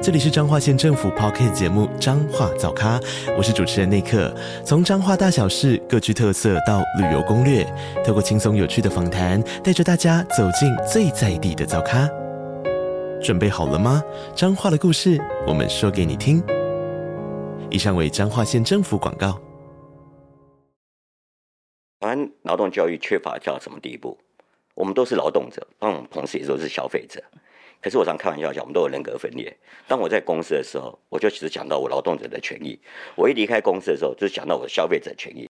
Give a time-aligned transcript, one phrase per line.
[0.00, 3.00] 这里是彰化县政府 Podcast 节目《彰化早咖》，
[3.36, 4.32] 我是主持人内克。
[4.64, 7.66] 从彰化大小事各具特色到旅游攻略，
[8.06, 12.08] 透过轻松有趣的访谈，带着大家走进最在地的早咖。
[13.20, 14.00] 准备好了吗？
[14.36, 16.40] 彰化的故事，我们说给你听。
[17.68, 19.32] 以上为彰化县政府广告。
[21.98, 24.16] 台湾劳动教育缺乏到什么地步？
[24.76, 27.20] 我们都是劳动者，但我们同时也都是消费者。
[27.80, 29.56] 可是我常开玩笑讲，我们都有人格分裂。
[29.86, 32.76] 当我在公司的时候，我就只讲到我劳动者的权益；
[33.14, 35.48] 我一离开公司的时候，就讲到我的消费者权益。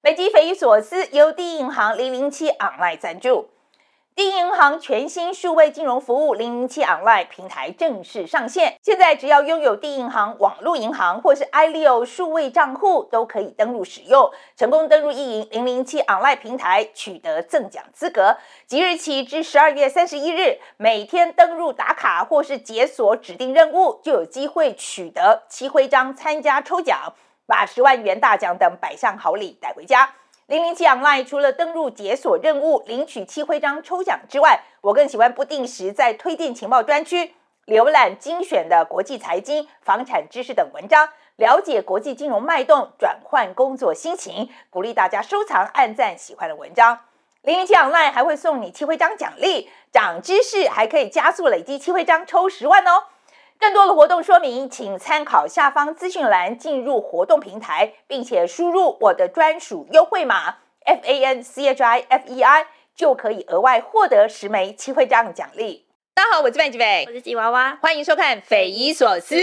[0.00, 3.53] 本集匪夷所思由第一银行零零七 online 赞助。
[4.16, 14.30] 第一银行全新数位金融服务零零七 online 平台正式上线，现在只要拥有第一银行网络银行或是 iLeo 数位账户，都可以登录使用。
[14.56, 18.36] 成功登录一银零零七 online 平台，取得赠奖资格。
[18.68, 27.14] 即日起至十二月三十一日，每天登录打卡或是解锁指定任务，就有机会取得七徽章参加抽奖，
[27.48, 30.08] 把十万元大奖等百项好礼带回家。
[30.46, 37.32] 零零七 online 除了登录解锁任务、领取七徽章抽奖之外，我更喜欢不定时在推荐情报专区
[37.64, 44.50] 浏览精选的国际财经、房产知识等文章，了解国际金融脉动，转换工作心情。
[44.68, 46.98] 鼓励大家收藏、按赞喜欢的文章。
[47.40, 53.04] 零零七 online 还会送你七徽章奖励，涨知识还可以加速累积七徽章抽十万哦！
[53.58, 65.86] 更多的活动说明，请参考下方资讯栏进入活动平台，并且输入我的专属优惠码 F A N C H I F E I，就可以额外获得十枚七徽章奖励。
[66.14, 69.34] 大家好，我是范吉伟，我是吉娃娃，欢迎收看《匪夷所思》。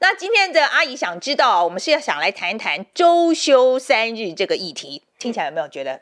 [0.00, 6.00] 那今天的阿姨想知道，我们是要想来谈一谈周休三日这个议题，听起来有没有觉得？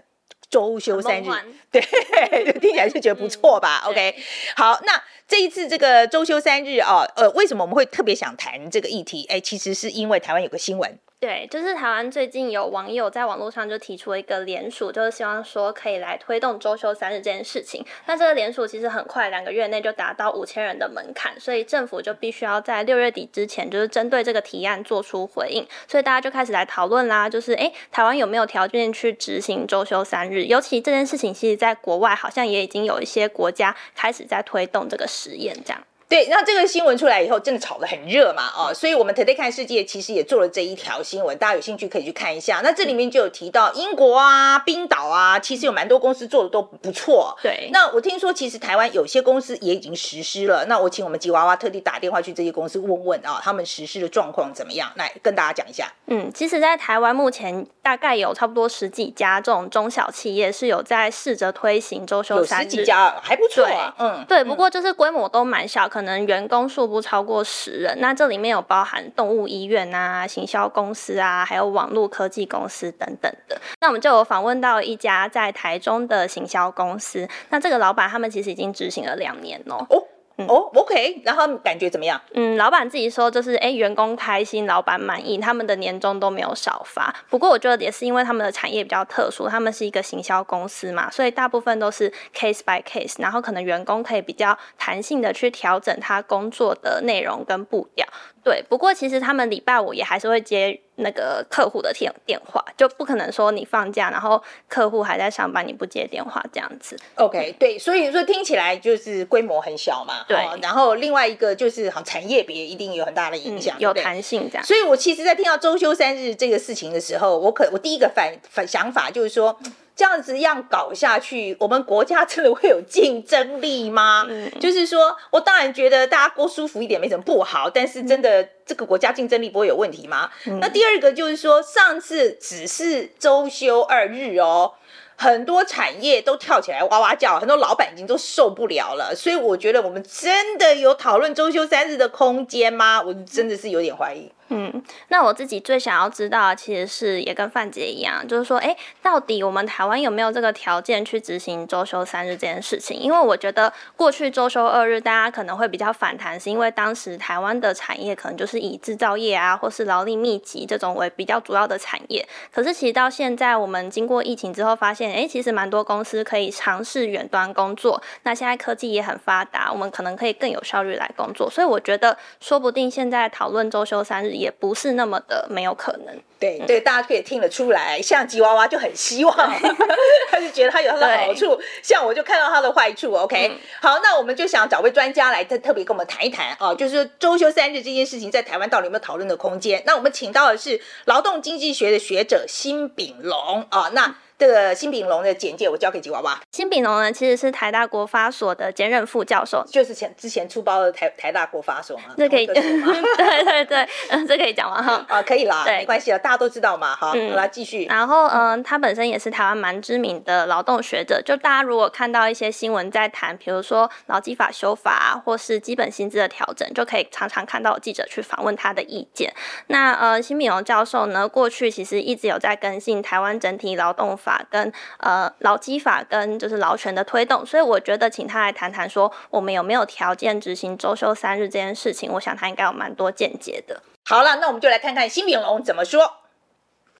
[0.48, 1.26] 周休三日，
[1.72, 1.80] 对，
[2.60, 4.14] 听起来是觉得不错吧，嗯？OK，
[4.56, 9.26] 好，那这一次这个周休三日啊，呃，为什么我们会特别想谈这个议题？
[9.28, 10.98] 哎，其实是因为台湾有个新闻。
[11.18, 17.82] 对，就是台湾最近有网友在网络上就提出了一个联署，就是希望说可以来推动周休三日这件事情。
[18.04, 25.66] 那这个联署其实很快两个月内就达到五千人的门槛，所以政府就必须要在六月底之前，就是针对这个提案做出回应。
[25.88, 30.44] 所以大家就开始来讨论啦，就是哎，台湾有没有条件去执行周休三日？
[30.44, 35.82] 尤其这件事情，其实在国外好像也已经有一些国家开始在推动这个实验，这样。
[36.08, 42.60] 对，那这个新闻出来以后，真的炒得很热嘛，哦，所以我们 Today 看世界其实也做了这一条新闻，大家有兴趣可以去看一下。
[42.62, 47.36] 那这里面就有提到英国啊、冰岛啊，其实有蛮多公司做的都不错。
[47.42, 55.92] 对，那我听说其实台湾有些公司也已经实施了，那我请我们吉娃娃特地打电话去这些公司问问啊，他们实施的状况怎么样，来跟大家讲一下。
[56.06, 63.92] 嗯，其实，在台湾目前大概有差不多十几家这种中小企业是有在试着推行周休三日，有十几家还不错啊。
[63.98, 66.66] 嗯，对，不过就是规模都蛮小，可能员工。
[66.68, 73.58] 数不超过十人，那这里面有包含动物医院啊、行销公司啊，还有网络科技公司等等的。
[73.80, 79.86] 那我们就有访问到一家在台中的行销公司，那这个老板他们其实已经执行了两年哦。
[79.88, 80.02] 哦
[80.38, 82.20] 嗯、哦，OK，然后感觉怎么样？
[82.34, 87.14] 嗯，老板自己说就是，哎，员工开心，老板满意，他们的年终都没有少发。
[87.30, 98.06] 不过我觉得也是因为他们的产业比较特殊，他们是一个行销公司嘛，所以大部分都是 case by case，然后可能员工可以比较弹性的去调整他工作的内容跟步调。
[98.46, 106.96] 对，不过其实他们礼拜五也还是会接那个客户的电电话，就不可能说你放假，然后客户还在上班，你不接电话这样子。
[107.16, 110.24] OK，对，所以说听起来就是规模很小嘛。
[110.28, 114.64] 对，然后另外一个就是好产业别一定有很大的影响，嗯、有弹性这样。
[114.64, 119.58] 所以我其实，在听到周休三日这个事情的时候，我可我第一个反反想法就是说。
[119.96, 124.26] 这样子样搞下去，我们国家真的会有竞争力吗？
[124.28, 130.28] 嗯，就是说我当然觉得大家过舒服一点没什么不好，但是真的这个国家竞争力不会有问题吗？
[130.44, 134.74] 嗯，那第二个就是说，上次只是周休二日哦，
[135.16, 143.00] 很多产业都跳起来哇哇叫，很多老板已经都受不了了，所以我觉得我们真的有讨论周休三日的空间吗？
[143.00, 144.30] 我真的是有点怀疑。
[144.48, 152.96] 嗯，那我自己最想要知道其实是也跟范姐一样，就是说，哎，到底我们台湾有没有这个条件去执行周休三日这件事情？
[152.96, 162.24] 因为我觉得过去周休二日，大家可能会比较反弹，是因为当时台湾的产业可能就是以制造业啊，或是劳力密集这种为比较主要的产业。
[162.52, 168.00] 可是其实到现在，我们经过疫情之后，发现，哎，其实蛮多公司可以尝试远端工作。
[168.22, 171.50] 那现在科技也很发达，我们可能可以更有效率来工作。
[171.50, 174.35] 所以我觉得，说不定现在讨论周休三日。
[174.36, 179.34] 也不是那么的没有可能，对对，大家可以听得出来，像吉娃娃就很希望，
[180.30, 183.12] 他就觉得他有他的好处，像我就看到他的坏处。
[183.14, 189.82] OK，嗯，好，那我们就想找位专家来特特别跟我们谈一谈啊，就是周休三日这件事情在台湾到底有没有讨论的空间？
[189.86, 194.16] 那我们请到的是劳动经济学的学者辛炳龙啊，那。
[194.38, 196.38] 这个辛炳龙的简介，我交给吉娃娃。
[196.52, 202.04] 辛炳龙呢，其实是台大国发所的兼任副教授，就是前之前出包的台台大国发所嘛。
[202.18, 204.82] 这可以， 对对对，嗯， 这可以讲完？
[204.84, 207.86] 哈，啊，可以啦，对，没关系了，大家都知道嘛，好，嗯、来继续。
[207.86, 219.32] 然后，嗯、呃，他本身也是台湾蛮知名的劳动学者，就大家如果看到一些新闻在谈，比如说劳基法修法啊或是基本薪资的调整，就可以常常看到记者去访问他的意见。
[219.68, 233.80] 那呃，辛炳龙教授呢，过去其实一直有在更新台湾整体劳动法跟呃劳基法跟就是劳权的推动，所以我觉得请他来谈谈说我们有没有条件执行周休三日这件事情，我想他应该有蛮多见解的。
[234.04, 236.12] 好了，那我们就来看看新炳龙怎么说。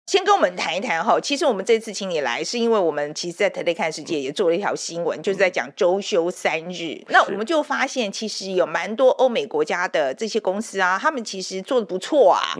[0.06, 7.04] 先跟我们谈一谈哈，其实我们这次请你来，是因为我们其实在 Today 看世界也做了一条新闻，就是在讲周休三日。
[7.08, 12.54] 那我们就发现，其实有蛮多欧美国家的这些公司啊，他们其实做的不错啊。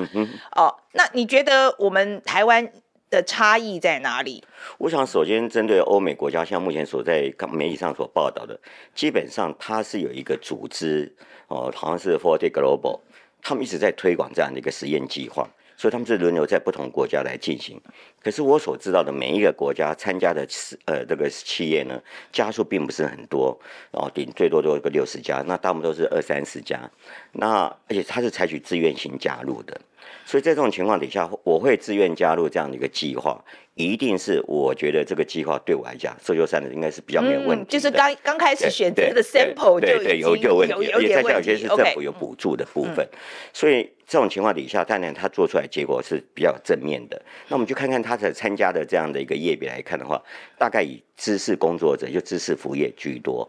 [0.56, 2.68] 哦，那你觉得我们台湾？
[3.10, 4.42] 的差异在哪里？
[4.78, 8.58] 我想首先针对欧美国家，像目前所在媒体上所报道的，
[8.94, 11.14] 基本上它是有一个组织
[11.48, 13.00] 哦，好像是 Forty Global，
[13.40, 17.80] 他们一直在推广这样的一个实验计划，所以他们是轮流在不同国家来进行。
[18.20, 20.44] 可是我所知道的每一个国家参加的
[20.86, 23.56] 呃这个企业呢，家数并不是很多，
[23.92, 26.90] 然后顶最多都有个六十家，那大部分都是二三十家，
[27.32, 29.80] 那而且它是采取自愿性加入的。
[30.24, 33.42] 所以在这种情况底下，我会自愿加入这样的一个计划，
[33.74, 37.68] 一定是我觉得这个计划对我来讲，周休三的应该是比较没有问题、嗯。
[37.68, 43.06] 就是刚刚开始选择的 sample 就有有问题，而且在有些是政府有补助的部分。
[43.12, 43.18] 嗯、
[43.52, 47.20] 所以这种情况底下，当然他做出来结果是比较正面的。
[47.48, 50.20] 那我们就看看他的参加的这样的一个业别来看的话，
[50.58, 53.48] 大概以知识工作者就知识服务业居多。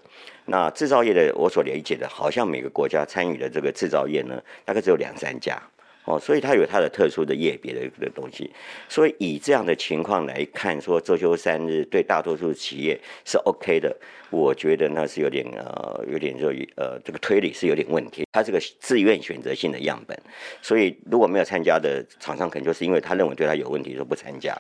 [0.50, 5.62] 那制造业的，我所理解的，好像每个国家参与的这个制造业呢，大概只有两三家。
[6.08, 8.50] 哦，所以它有它的特殊的业别的的东西，
[8.88, 13.94] 所以以这样的情况来看，说周休三日对大多数企业是 OK 的，
[14.30, 18.26] 我觉得那是有点呃，有点就呃，这个推理是有点问题。
[18.32, 20.18] 它是个自愿选择性的样本，
[20.62, 24.58] 所以如果没有参加的厂商，可能就是因为他认为对他有问题，就不参加。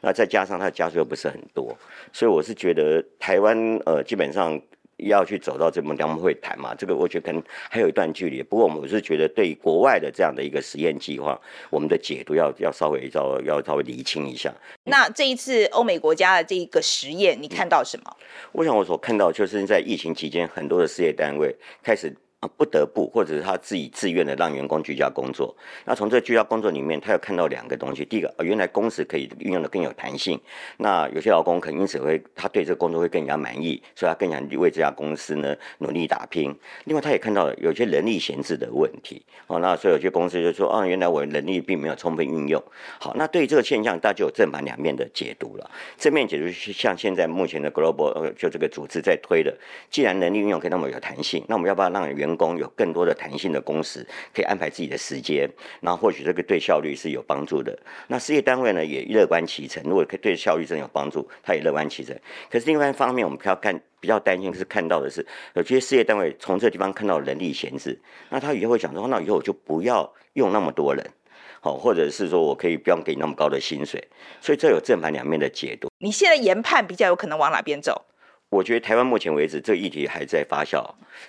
[0.00, 1.78] 那再加上他的家数又不是很多，
[2.12, 3.56] 所以我是觉得台湾
[3.86, 4.60] 呃，基本上。
[4.98, 6.74] 要去走到这么，他们会谈嘛？
[6.74, 8.42] 这个我觉得可能还有一段距离。
[8.42, 11.40] 不过我们是觉得，对国外的这样的一个实验计划，
[11.70, 14.52] 我们的解读要要稍微要要稍微厘清一下。
[14.84, 18.04] 那这一次欧美国家的这个实验，你看到什么？
[18.18, 22.14] 嗯，我想我所看到就是在疫情期间，很多的事业单位开始。
[22.40, 25.52] 啊，不得不，或者是他自己自愿的让员工居家工作。
[25.84, 28.04] 那从这居家工作里面，他要看到两个东西。
[28.04, 30.40] 第一个，原来工时可以运用的更有弹性。
[30.76, 36.56] 那有些劳工可能因此会，他对这个工作会更加满意，所以他更想为这家公司呢努力打拼。
[36.84, 39.20] 另外，他也看到了有些人力闲置的问题。
[39.48, 42.62] 哦，那所以有些公司就说，啊，原来我人力并没有充分运用。
[43.00, 45.68] 好，那对于这个现象，大家就有正反两面的解读了。
[45.96, 49.52] 正面解读是像现在目前的 Global 就这个组织在推的，
[49.90, 55.48] 既然人力运用可以那么有弹性，那我们要不要让员员工有更多的弹性的工时，可以安排自己的时间，
[55.80, 57.76] 然后或许这个对效率是有帮助的。
[58.08, 62.14] 那事业单位呢也乐观其成，如果可以对效率真有帮助，他也乐观其成。
[62.50, 71.04] 可是另外一方面，我们要看比较担心是看到的是，有些事业单位从这个地方看到人力闲置，那他以后会想说，那以后我就不要用那么多人，
[71.60, 74.06] 好，或者是说我可以不用给你那么高的薪水。
[74.40, 75.88] 所以这有正反两面的解读。
[75.98, 78.04] 你现在研判比较有可能往哪边走？
[78.50, 80.82] 我觉得台湾目前为止，这个议题还在发酵。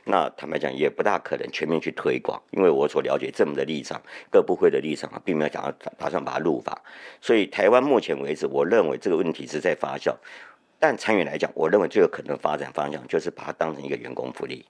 [0.06, 6.82] 那坦白讲，也不大可能全面去推广，因为我所了解政府的立场，各部会的立场，并没有讲要打算把它入法。
[7.20, 10.16] 所以台湾目前为止，我认为这个问题是在发酵。
[10.80, 14.66] 但长远来讲，我认为最有可能发展方向就是把它当成一个员工福利。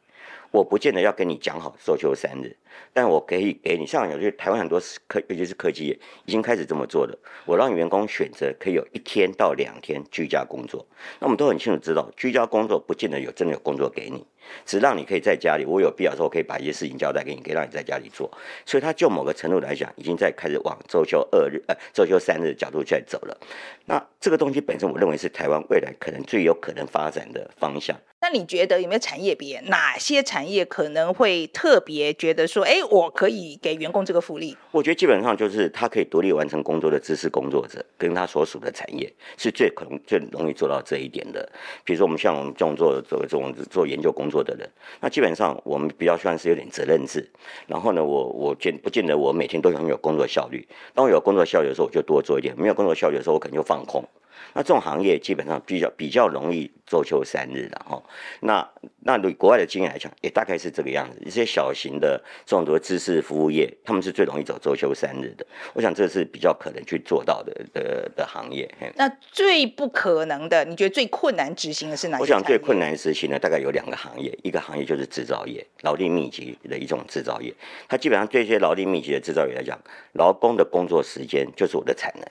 [0.51, 2.55] 我不见得要跟你讲好周休三日，
[2.91, 7.17] 但我可以给你，像有些台湾很多科，尤其是科技业已经开始这么做了。
[7.45, 10.85] 我让员工选择可以有一天到两天居家工作。
[11.19, 14.25] 那我们都很清楚知道，居家工作不见得有真的有工作给你。
[14.65, 18.31] 只让你可以在家里，我有必要的时候可以把一些事情交代给你，可以让你在家里做。
[18.65, 23.37] 所以他就某个程度来讲，已经在开始往周休二日、呃周休三日的角度在走了。
[23.85, 27.95] 那这个东西本身，我认为是台湾未来可能最有可能发展的方向。
[28.21, 29.61] 那你觉得有没有产业别？
[29.67, 34.57] 哪些产业可能会特别觉得说，哎，我可以给员工这个福利？
[34.71, 41.49] 我觉得基本上就是他可以独立完成工作的知识工作者，跟他所属的产业是最可能最容易做到这一点的。
[41.85, 47.25] 比如说我们像我们这种做做这种做研究工作的人，那基本上我们比较算是有点责任制。
[47.67, 50.67] 然后呢，我我见不见得我每天都很有工作效率。
[50.93, 54.03] 当我有工作效率的时候，我就多做一点；没有工作效率的时候，我可能就放空。
[54.53, 58.01] 那这种行业基本上比较比较容易周休三日的哈。
[58.41, 58.67] 那
[59.01, 61.19] 那对国外的经验来讲，也大概是这个样子。
[61.25, 65.45] 一些小型的这种多知识服务业，他们是最容易走周休三日的。
[65.73, 68.69] 我想这是比较可能去做到的的的行业。
[68.95, 72.21] 那最不可能的，你觉得最困难执行的是哪些？
[72.21, 77.53] 我想最困难执行的大概有两个行业，一个行业就是制造业，劳力密集的一种制造业。
[77.87, 79.79] 它基本上对一些劳力密集的制造业来讲，
[80.13, 82.25] 劳工的工作时间就是我的产能。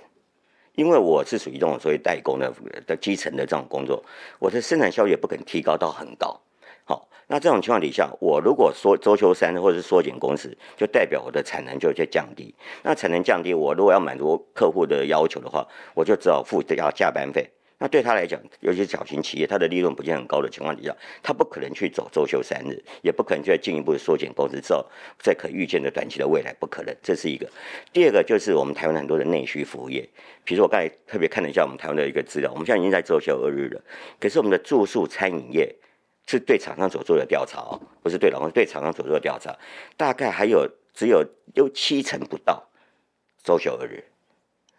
[0.78, 2.54] 因为我是属于这种所谓代工的
[2.86, 4.00] 的基层的这种工作，
[4.38, 6.40] 我的生产效率也不可能提高到很高。
[6.84, 12.54] 好，那这种情况底下，我如果说周休三或者是缩减工时，就代表我的产能就在降低。
[12.84, 17.50] 那产能降低，我如果要满足客户的要求的话，我就只好付这要加班费。
[17.80, 24.84] 那对他来讲，尤其是小型企业，它的利润不见很高的情况底下，他不可能去走周休三日，也不可能去进一步的缩减工资，之后
[25.18, 26.92] 在可预见的短期的未来不可能。
[27.00, 27.48] 这是一个。
[27.92, 30.00] 第二个就是我们台湾很多的内需服务业，
[30.44, 33.80] 比如说我刚才特别看了一下我们台湾的一个资料，我们现在已经在周休二日了，
[34.18, 35.72] 可是我们的住宿餐饮业
[36.26, 39.56] 是对厂商所做的调查哦，不是对劳工，对厂商所做的调查，
[39.96, 42.68] 大概还有只有六七成不到
[43.44, 44.02] 周休二日。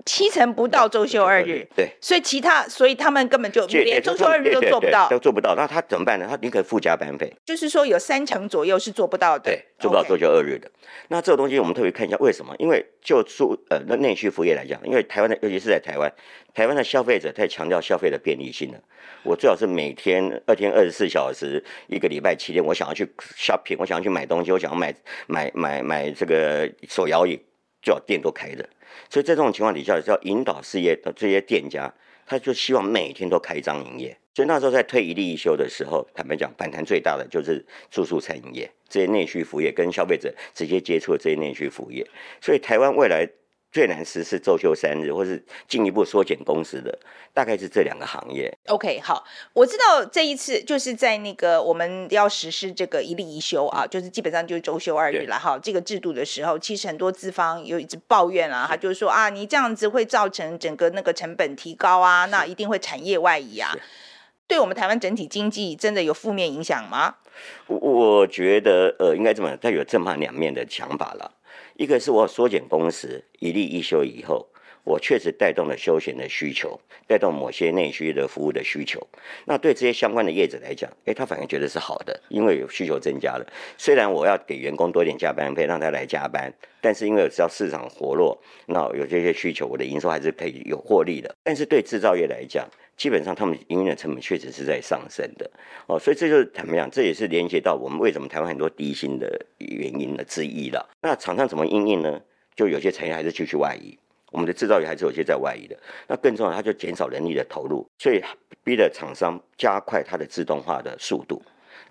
[0.10, 5.54] 七成不到周休二日，对，所以其他，所以他们根本就连周休二日都做不到，都做不到。
[5.56, 6.25] 那他怎么办呢？
[6.28, 10.68] 他宁可附加班费，就是说有三成左右是做不到的，对，做不到周休二日的。
[11.10, 12.56] 那这个东西我们特别看一下为什么？
[12.58, 16.12] 因为就住呃那内需服务业来讲，因为台湾的，尤其是在台湾，
[16.56, 18.80] 台湾的消费者太强调消费的便利性了。
[19.22, 23.06] 我最好是每天二天二十四小时，一个礼拜七天，我想要去
[23.38, 24.92] shopping，我想要去买东西，我想要买
[25.28, 27.39] 买买买这个手摇椅，
[27.84, 28.68] 最好店都开着。
[29.10, 31.93] 所以在这种情况底下，要引导事业的这些店家，
[32.25, 34.17] 他就希望每天都开张营业。
[34.34, 42.08] 所以那时候在推一例一休的时候，坦白讲，反弹最大的就是住宿餐饮业这些内需服务业，跟消费者直接接触的这些内需服务业。
[42.41, 43.29] 所以台湾未来。
[43.71, 46.97] 最难实施周休三日，或是进一步缩减工时的，
[47.33, 48.51] 大概是这两个行业。
[48.67, 49.23] OK，好，
[49.53, 55.59] 我知道这一次就是在那个我们要实施这个一例一休啊，就是基本上就是周休二日了哈。
[55.59, 63.75] 这个制度的时候，其实很多资方有一直抱怨啊，他就是说啊，你这样子会造成整个那个成本提高啊，那一定会产业外移啊，
[64.47, 67.17] 对我们台湾整体经济真的有负面影响吗？
[67.67, 71.31] 我我觉得呃，应该这么，它有正反两面的想法了。
[71.79, 74.50] 一个是我缩减工时，一例一休以后，
[74.89, 79.00] 我确实带动了休闲的需求，带动某些内需的服务的需求。
[79.46, 83.46] 那对这些相关的业者来讲，诶，他反而觉得是好的，因为有需求增加了。
[83.77, 91.36] 虽然我要给员工多点加班费，让他来加班，但是因为只要市场活络，那有这些需求，我的营收还是可以有获利的。
[91.43, 92.67] 但是对制造业来讲，
[92.98, 95.48] 基本上，他们营运的成本确实是在上升的
[95.86, 96.89] 哦，所以这就是怎么样？
[96.91, 100.89] 这也是连接到我们为什么台湾很多低薪的原因的之一了。
[101.03, 102.19] 那厂商怎么应应呢？
[102.55, 103.98] 就有些产业还是继续外移，
[104.31, 105.77] 我们的制造业还是有些在外移的。
[106.07, 108.24] 那更重要，它就减少人力的投入，所以
[108.63, 111.41] 逼得厂商加快它的自动化的速度。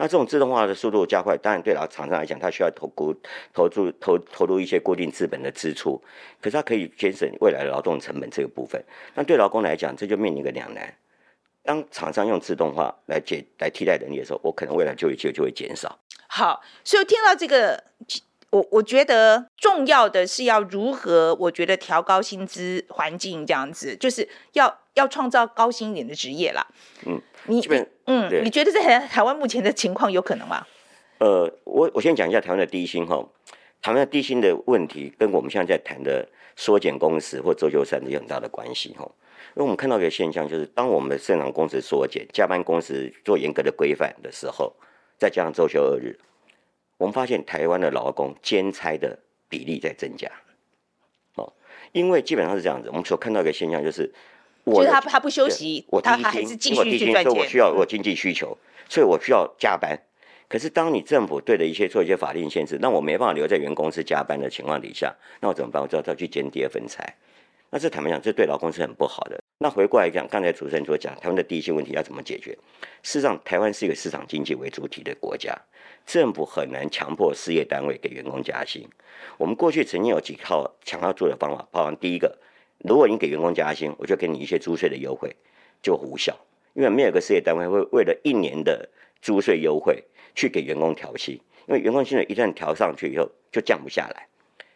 [0.01, 3.13] 那这种自动化的速度加快，当然对老厂商来讲，它需要投固
[3.53, 6.01] 投注投投入一些固定资本的支出，
[6.41, 8.81] 可是它可以节省未来的劳动成本这个部分。
[9.15, 10.95] 那对劳工来讲，这就面临一个两难：
[11.65, 15.99] 当厂商用自动化来解来替代人力的时候，我可能未来就业就就会减少。
[16.29, 17.83] 好，所以听到这个，
[18.51, 26.67] 我我觉得重要的是要如何，我觉得调高薪资环境这样子，就是要要创造高薪一点的职业啦。
[27.07, 27.21] 嗯。
[27.51, 30.67] 你基本嗯，你觉得在台台湾目前的情况有可能吗？
[31.17, 33.27] 呃，我我先讲一下台湾的低薪哈，
[33.81, 39.11] 台湾的低薪的问题跟我们现在在谈的缩减工时或周休三日有很大的关系哈。
[39.55, 44.75] 因为我们看到一个现象，就是当我们的正常工时缩减、加班工时做严格的规范的时候，
[45.17, 46.19] 再加上周休二日，
[46.99, 50.31] 我们发现台湾的劳工兼差的比例在增加。
[51.37, 51.53] 哦，
[51.93, 54.13] 因为基本上是这样子，我们所看到一个现象就是。
[54.65, 57.35] 我就是他，他不休息，我他还是继续去赚钱。
[57.35, 59.99] 我需要我经济需求，所以我需要加班。
[60.47, 65.83] 可是当你政府对的一些做一些法令限制，那我没办法留在原公司加班的情况底下，那我怎么办？
[65.83, 67.03] 我就要再去兼第二份差。
[67.71, 69.43] 那这坦白讲，这对劳工是很不好的。
[69.61, 72.57] 那回过来讲，刚才主持人所讲，台湾的第一些问题要怎么解决？
[73.03, 75.53] 事实上，台湾是一个市场经济为主体的国家，
[76.07, 78.89] 政府很难强迫事业单位给员工加薪。
[79.37, 82.39] 我们过去曾经有几套想要做的方法，包含第一个，
[82.79, 85.35] 如果你给员工加薪，我就给你一些租税的优惠，
[85.83, 86.39] 就无效，
[86.75, 88.89] 因为没有个事业单位会为了一年的
[89.21, 90.05] 租税优惠
[90.37, 91.35] 去给员工调薪，
[91.67, 94.29] 因为员工薪水一旦调上去以后就降不下来，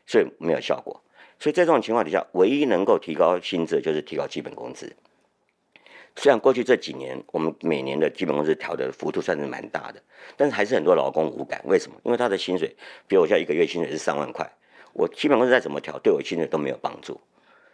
[0.07, 1.02] 所以没有效果。
[1.43, 4.95] 所以在这种情况底下，唯一能够提高薪资就是提高基本工资。
[6.15, 10.01] 虽然过去这几年我们每年的基本工资调的幅度算是蛮大的，
[10.37, 11.61] 但是还是很多劳工无感。
[11.65, 11.99] 为什么？
[12.05, 12.77] 因为他的薪水，
[13.09, 14.49] 比如我现在一个月薪水是三万块，
[14.93, 17.21] 我基本工资再怎么调，对我薪水都没有帮助。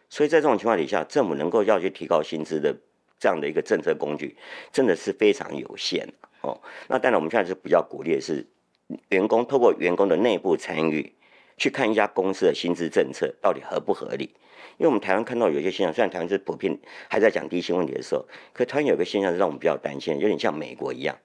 [0.09, 2.75] 所以在这种情况底下，政府能够要去提高薪资的
[3.21, 4.35] 这样的一个政策工具，
[4.73, 6.11] 真的是非常有限
[6.41, 6.59] 哦。
[6.87, 8.47] 那当然，我们现在是比较鼓励的是
[9.11, 11.13] 员工透过员工的内部参与。
[11.59, 14.33] 去看一家公司的薪资政策到底合不合理？
[14.79, 21.19] 因为我们台湾看到有些现象，虽然台湾是普遍还在讲低薪问题的时候，可台湾有个现象是让我们比较担心，有点像美国一样，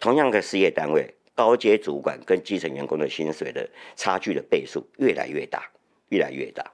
[0.00, 5.70] 同样的事业单位，高阶主管跟基层员工的薪水的差距的倍数越来越大，
[6.08, 6.64] 越来越大。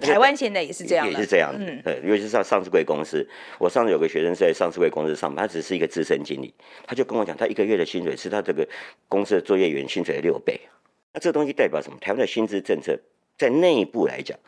[0.00, 1.54] 台湾现在也是这样，也是这样。
[1.58, 3.28] 嗯，尤其是像上市柜公司，
[3.58, 6.54] 我上次有个学生是在上市柜公司上班，他只是一个资深经理，
[6.86, 8.66] 他就跟我讲，他一个月的薪水是他这个
[9.06, 10.58] 公司的作业员薪水的六倍。
[11.14, 11.98] 那这个东西代表什么？
[12.00, 12.98] 台湾的薪资政策
[13.38, 14.38] 在内部来讲，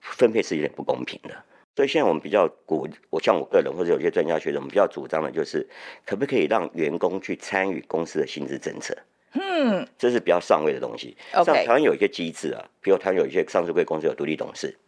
[0.00, 1.44] 分配是有点不公平的。
[1.76, 5.68] 所以现在我们比较鼓，我像我个人或者有些专家学者，我们比较主张的就是，
[6.06, 8.96] 可不可以让员工去参与公司的薪资政策？
[9.32, 11.16] 嗯，这是比较上位的东西。
[11.32, 14.78] 像台湾有一些机制啊，比如台湾有一些上市贵公司有独立董事，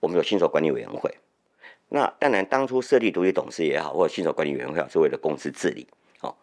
[0.00, 1.14] 我们有新手管理委员会。
[1.90, 5.86] 那当然，当初设立独立董事也好，或者新手管理委员会好，是为了公司治理。
[6.22, 6.34] 哦，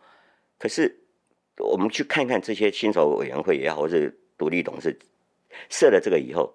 [0.59, 0.99] 可是
[1.57, 4.97] 我们去看看这些新手委员会也好，或者独立董事
[5.69, 6.51] 设了这个以后，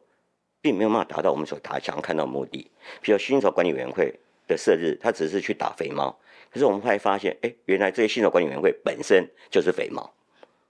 [0.60, 2.68] 并没有办法达到我们所达想看到的目的。
[3.00, 4.12] 比如薪酬管理委员会
[4.48, 6.18] 的设置，它只是去打肥猫。
[6.50, 10.12] 可是我们会发现，哎，原来这些薪酬管理委员会本身就是肥猫。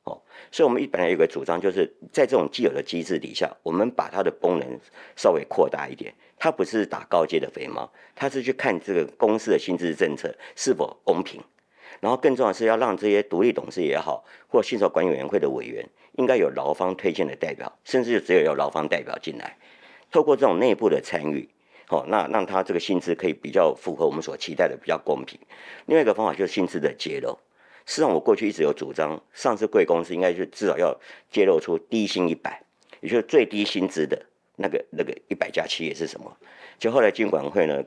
[0.05, 4.79] 哦，所以我们一本来有个主张，就是在这种既有的机制底下，我们把它的功能
[5.17, 6.13] 稍微扩大一点。
[6.37, 11.41] 它不是打高阶的肥猫，它是去看这个公司的薪资政策是否公平。
[12.05, 19.57] 然后更重要的是要让这些独立董事也好，或薪酬管理委员会的委员，应该有劳方推荐的代表，甚至就只有有劳方代表进来，
[20.11, 21.49] 透过这种内部的参与，
[21.89, 25.41] 哦，那让他这个薪资可以比较符合我们所期待的，比较公平。
[25.87, 27.39] 另外一个方法就是薪资的揭露。
[27.87, 30.95] 实际上，我过去一直有主张，上市贵公司应该是至少要
[31.31, 32.63] 揭露出低薪一百，
[33.01, 36.37] 也就是最低薪资的那个那个一百家企业是什么。
[36.79, 37.83] 就后来金管会呢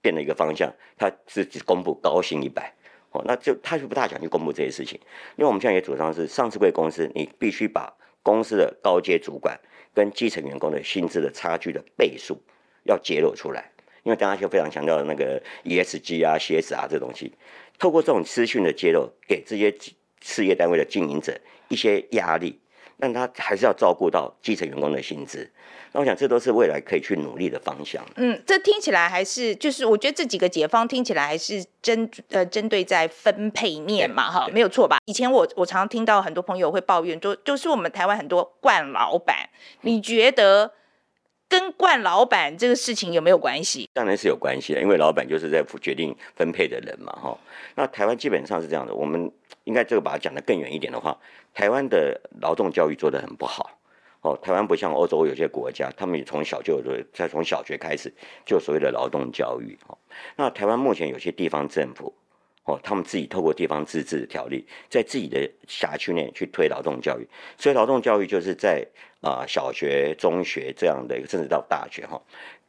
[0.00, 2.74] 变了一个方向，他是只公布高薪一百。
[3.12, 4.98] 哦，那就他就不大想去公布这些事情，
[5.36, 9.58] 因为我们现在也主张是上市贵公司，你必须把公司的高阶主管
[9.94, 12.40] 跟基层员工的薪资的差距的倍数
[12.84, 13.70] 要揭露出来，
[14.02, 17.32] 因为大家就非常强调那个 ESG 啊、CS 啊这东西，
[17.78, 19.74] 透过这种资讯的揭露，给这些
[20.22, 22.58] 事业单位的经营者一些压力。
[23.02, 25.50] 但他还是要照顾到基层员工的薪资，
[25.90, 28.00] 那我想这都是未来可以去努力的方向。
[28.14, 34.98] 嗯，这听起来还是就是我觉得这几个解方听起来还是针呃针对在分配面嘛哈，没有错吧？
[35.06, 39.48] 以前我我常常听到很多朋友会抱怨，就就是我们台湾很多惯老板，
[39.80, 40.70] 你觉得
[41.48, 43.90] 跟惯老板这个事情有没有关系？
[43.92, 47.36] 当然是有关系的，因为老板就是在决定分配的人嘛哈。
[47.74, 49.28] 那台湾基本上是这样的，我们。
[49.64, 51.16] 应该这个把它讲得更远一点的话，
[51.54, 53.78] 台湾的劳动教育做得很不好
[54.22, 54.38] 哦。
[54.42, 58.12] 台湾不像欧洲有些国家，他们从小就有，在从小学开始
[58.44, 59.96] 就所谓的劳动教育哦。
[60.36, 62.14] 那台湾目前有些地方政府
[62.64, 68.86] 哦，他们自己透过地方自治条例，在自己的辖区内去推劳动教育，所以劳动教育就是在
[69.20, 72.20] 啊、小学、中学这样的，甚至到大学哈。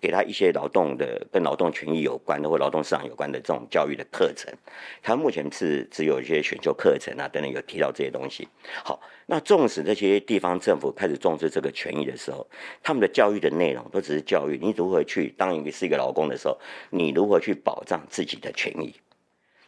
[0.03, 4.53] 给他一些劳动的跟劳动权益有关的或劳动市场有关的这种教育的课程，
[5.01, 8.45] 他目前是只有一些选修课程啊等等有提到这些东西。
[8.83, 12.45] 好，那纵使这些地方政府开始重视这个权益的时候，
[12.83, 18.93] 他们的教育的内容都只是教育你如何去当一个是一个劳工的时候，你如何去保障自己的权益。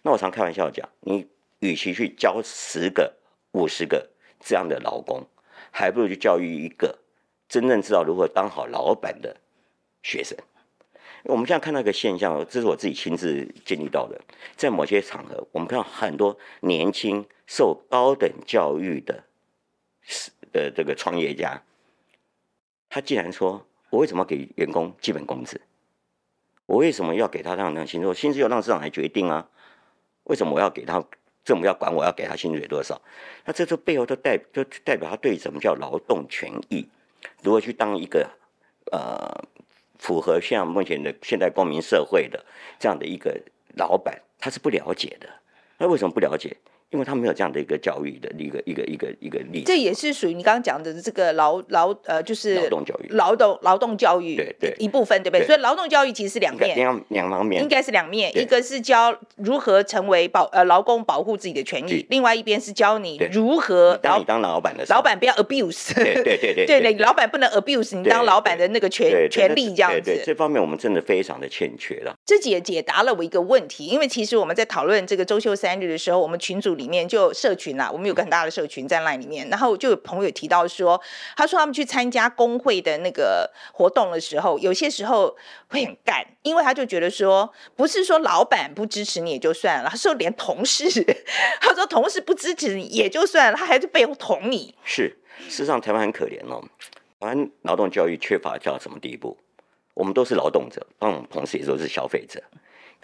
[0.02, 1.26] 那我常开玩笑讲，你
[1.60, 3.14] 与其去教十个、
[3.54, 4.10] 五十个
[4.42, 5.26] 这样的劳工，
[5.72, 7.00] 还不如去教育一个
[7.48, 9.38] 真正知道如何当好老板的。
[10.06, 10.38] 学生，
[11.24, 14.22] 我们现在看到一个现象，这是我自己亲自经历到的。
[14.56, 19.24] 在某些场合，我们看到很多年轻受高等教育的
[20.54, 21.64] 的这个创业家，
[22.88, 25.60] 他竟然说：“我为什么要给员工基本工资？
[26.68, 28.14] 我为什么要给他这样的薪酬？
[28.14, 29.50] 薪资要让市场来决定啊？
[30.26, 31.04] 为什么我要给他？
[31.44, 33.02] 政府要管我要给他薪水多少？
[33.46, 36.88] 那这这背后都代就代表他对什么叫劳动权益，
[37.42, 38.30] 如何去当一个
[38.92, 39.44] 呃。”
[39.98, 42.46] 符合像目前的现代公民社会的
[42.80, 43.40] 这样的一个
[43.76, 45.28] 老板，他是不了解的。
[45.78, 46.58] 那为什么不了解？
[46.96, 55.46] 因为他没有这样的一个教育的一个一个一个一个例子，这也是属于你刚刚讲的这个劳劳呃，就是劳动教育，劳动劳动教育对对一部分，对不对？
[55.46, 72.16] 所以劳动教育其实是两面，两两方面，应该是两面，一个是教如何成为保呃劳工保护自己的权益，另外一边是教你如何当你当老板的时候，老板不要 abuse，对对对对，对， 老板不能 abuse 你当老板的那个权权利这样子，这方面我们真的非常的欠缺了。
[72.26, 81.02] 这解解答了我一个问题，因为其实我们在讨论这个周休三日的时候，我们群组里里面就社群啊，我们有个很大的社群在那里面，然后就有朋友提到说，
[81.36, 85.36] 他说他们去参加工会的那个活动的时候，有些时候
[85.68, 90.86] 会很干，因为他就觉得说，不是说老板不支持你也就算了，他说连同事，
[91.60, 94.76] 他说同事不支持你也就算了，他还是背后捅你。
[94.84, 95.18] 是，
[95.50, 96.64] 事实上台湾很可怜哦，
[97.20, 99.36] 台湾劳动教育缺乏到什么地步？
[99.96, 102.44] 我们都是劳动者，但我们同时也都是消费者。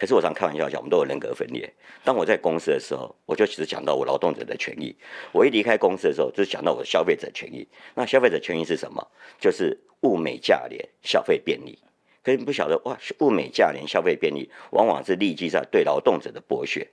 [0.02, 1.72] 可是我常开玩笑讲，我们都有人格分裂。
[2.02, 4.92] 当我在公司的时候，我就只讲到我劳动者的权益；
[5.30, 7.64] 我一离开公司的时候，就讲到我的消费者权益。
[7.94, 9.06] 那消费者权益是什么？
[9.38, 11.78] 就是物美价廉，消费便利。
[12.24, 16.84] 可是你不晓得哇，物美价廉，消费便利，往往是立基在对劳动者的剥削。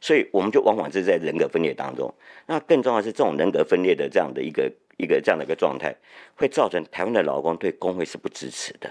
[0.00, 2.12] 所以我们就往往是在人格分裂当中。
[2.46, 5.94] 那更重要是，这种人格分裂的这样的一个一个这样的一个状态，
[6.34, 8.90] 会造成台湾的劳工对工会是不支持的。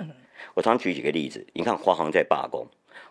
[0.54, 2.66] 我常举几个例子，你看华航在罢工。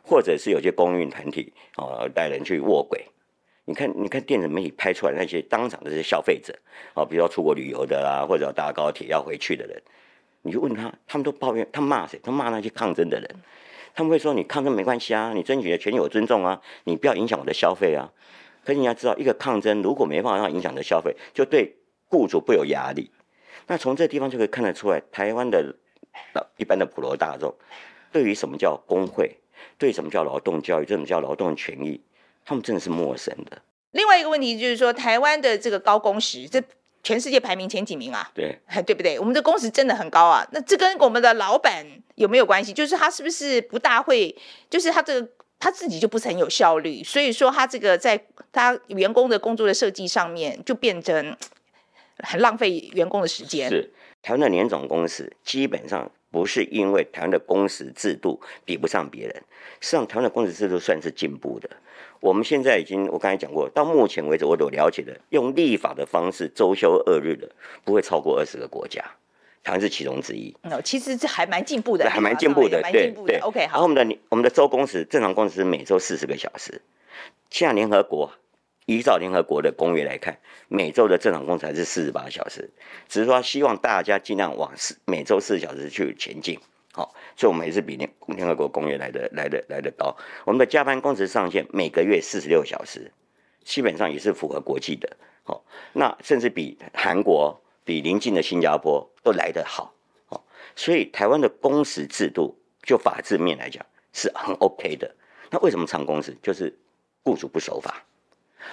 [0.07, 3.07] 或者是有些公运团体啊带人去卧轨，
[3.64, 6.55] 你看，你看电子媒体拍出来那些当场的这些消费者
[6.93, 9.83] 啊，比如说出国旅游的啦，或者搭高铁要回去的人，
[10.43, 12.21] 你就问他，他们都抱怨，他骂谁？
[12.23, 13.29] 他骂那些抗争的人，
[13.95, 18.12] 他们会说：你抗争没关系啊，你争取的权益我尊重啊，你不要影响我的消费啊。
[18.62, 21.77] 可是你要知道，一个抗争如果没办法让影响的消费，就对
[22.09, 23.11] 雇主不有压力。
[23.67, 25.75] 那从这地方就可以看得出来，台湾的
[26.59, 27.55] 一般的普罗大众
[28.12, 29.38] 对于什么叫工会。
[29.79, 32.00] 对什么叫劳动教育，这什么叫劳动权益，
[32.44, 33.62] 他们真的是陌生的。
[33.92, 36.62] 另外一个问题就是说，台湾的这个高工时，这
[37.03, 38.31] 全世界排名前几名啊？
[38.35, 39.18] 对， 对不对？
[39.18, 40.46] 我们的工时真的很高啊。
[40.53, 42.72] 那这跟我们的老板有没有关系？
[42.72, 44.35] 就是他是不是不大会，
[44.68, 48.20] 就是他这个他自己就不是很有效率，所以说他这个在
[48.53, 51.37] 他员工的工作的设计上面就变成
[52.18, 53.68] 很浪费员工的时间。
[53.68, 56.11] 是台湾的年总工时基本上。
[56.35, 59.42] 不是因为台湾的工时制度比不上别人，
[59.81, 61.68] 实际上台湾的工时制度算是进步的。
[62.20, 67.50] 我们现在已经，我刚才讲过，到目前为止我所了解的，用立法的方式周休二日的，
[67.85, 69.05] 不会超过二十个国家，
[69.62, 70.55] 台湾是其中之一。
[70.62, 73.38] 哦，其实这还蛮进步的，还蛮进步的，对对。
[73.40, 73.72] OK，好。
[73.72, 76.81] 然后我们的我们的周工时正常工时是每周四十个小时，
[77.50, 78.33] 现在联合国。
[78.87, 82.70] 依照联合国的公约来看，每周的正常工时还是四十八小时，
[83.09, 86.61] 只是说希望大家尽量往四每周四小时去前进。
[86.96, 90.16] 好，所以我们也是比联联合国公约来的来的来的高。
[90.44, 93.11] 我们的加班工时上限每个月四十六小时，
[93.64, 95.16] 基本上也是符合国际的。
[95.42, 99.92] 好，那甚至比韩国、比邻近的新加坡都来得好。
[100.26, 100.44] 好，
[100.76, 105.12] 所以台湾的工时制度就法制面来讲是很 OK 的。
[105.50, 106.37] 那为什么长工时？
[106.40, 106.78] 就是
[107.24, 108.04] 雇主不守法。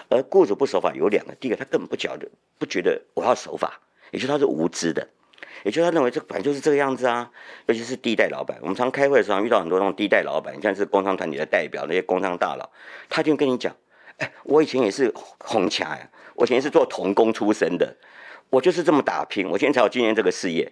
[0.09, 2.29] 而雇主不守法有两个，第一个他根本不觉得
[2.59, 3.81] 不觉得我要守法，
[4.11, 5.09] 也就是他是无知的，
[5.63, 7.29] 也就是他认为这本来就是这个样子啊。
[7.67, 12.69] 尤其是第一代老板，我们常开会的时候遇到很多那种第一代老板，像是工商团体的代表，那些工商大佬，
[13.09, 13.75] 他就跟你讲
[14.19, 17.95] ：“哎，我以前也是红卡呀，我以前是做童工出身的，
[18.49, 20.71] 我就是这么打拼，我现在才有今天这个事业。”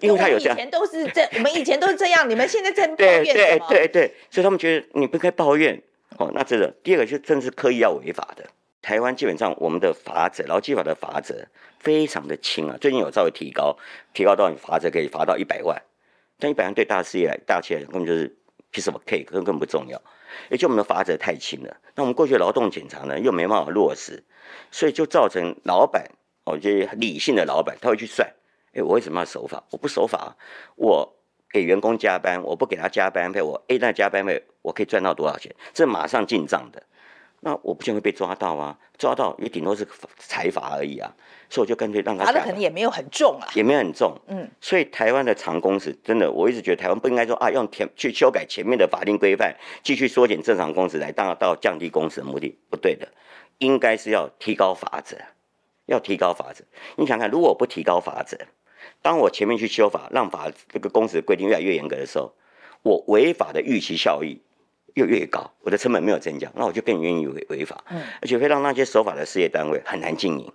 [0.00, 3.66] 因为他有这样，以前都是这，我们以前都是这样，你们现在在 抱怨什么？
[3.68, 5.78] 对对对对，所以他们觉得你不应该抱怨。
[6.16, 8.44] 哦，那这个第二个就真是刻意要违法的。
[8.84, 11.46] 台湾基本上我们的罚则，劳基法的罚则
[11.80, 12.76] 非常的轻啊。
[12.78, 13.78] 最近有稍微提高，
[14.12, 15.82] 提高到你罚则可以罚到一百万，
[16.38, 18.36] 但一百万对大事业来大企业来讲根本就是
[18.70, 19.98] piece of cake，根本不重要。
[20.50, 24.22] 也就我们的罚则太轻了，那我们过去劳动检查呢又没办法落实，
[24.70, 26.10] 所以就造成老板
[26.44, 28.28] 哦，这些理性的老板他会去算，
[28.74, 29.64] 哎，我为什么要守法？
[29.70, 30.36] 我不守法，
[30.76, 31.16] 我。
[31.50, 35.54] 给员工加班，我不给他加班费，我 A 那加班费，我可以赚到多少钱？
[35.72, 36.82] 这马上进账的，
[37.44, 38.78] 那我不见会被抓到啊？
[38.96, 41.14] 抓到也顶多是财罚而已啊，
[41.50, 42.24] 所以我就干脆让他。
[42.24, 44.18] 罚的可能也没有很重啊，也没有很重。
[44.28, 53.08] 嗯，所以台湾的长工时真的，我一直觉得台湾不应该说啊，用前去修改前面的法定规范，继续缩减正常工时来达到降低工时的目的，不对的，
[53.58, 55.18] 应该是要提高法则，
[55.84, 56.64] 要提高法则。
[56.96, 58.38] 你想看，如果不提高法则？
[59.02, 62.32] 当我前面去修法，让法这个工时规定越来越严格的时候，
[62.80, 64.40] 我违法的预期效益
[64.94, 70.52] 又越高，我的成本没有增加，那我就更愿意违违法，嗯，而且会让那些守法的事业单位很难经营。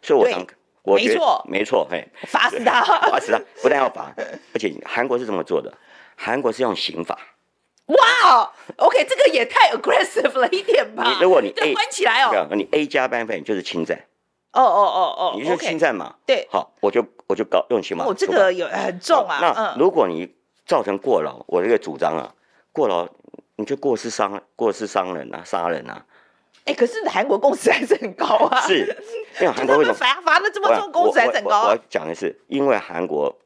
[0.00, 0.46] 所以我常
[0.82, 4.14] 我觉得没错，没错，嘿，罚死他， 罚死他，不但要罚，
[4.54, 5.72] 而且韩国是这么做的，
[6.16, 7.18] 韩国是用刑法。
[7.86, 11.04] 哇，OK，这个也太 aggressive 了一点吧？
[11.04, 13.98] 你如果你 A 关起来哦，你 A 加班费就是侵占。
[14.52, 16.14] 哦哦哦哦，你是侵占嘛？
[16.26, 18.04] 对，好，我就我就搞用刑法。
[18.04, 19.38] 哦，这个有很重啊。
[19.40, 20.34] 那如果你
[20.66, 22.34] 造成过劳，我这个主张啊，
[22.72, 23.08] 过劳
[23.58, 26.04] 你就过失伤过失伤人啊，杀人啊。
[26.64, 28.60] 哎，可是韩国工时还是很高啊。
[28.62, 28.96] 是，
[29.40, 31.64] 因为韩国为什么 罚罚的这么重，工时还是很高？
[31.64, 33.38] 我要讲的是，因为韩国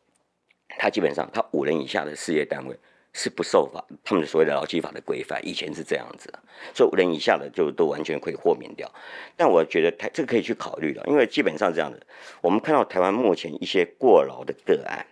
[0.78, 2.78] 它基本上它五人以下的事业单位。
[3.14, 6.32] 是不受法，他们所谓的劳基法的规范，以前是这样子，
[6.74, 8.90] 所以五人以下的就都完全可以豁免掉。
[9.36, 12.00] 但我觉得台这个可以去考虑的，因为基本上这样子，
[12.40, 15.04] 我们看到台湾目前一些过劳的个案，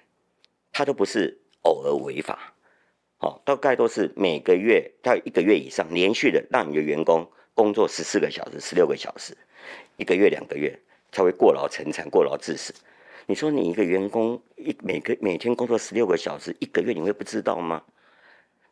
[0.73, 2.55] 它都不是偶尔违法，
[3.23, 9.37] 好，大概都是每个月到一个月以上连续的让你的员工工作十四个小时、十六个小时，
[9.99, 10.81] 一个月两个月
[11.13, 12.73] 才会过劳成产、过劳致死。
[13.27, 17.83] 你说你一个员工一每个每天工作十六个小时，一个月你会不知道吗？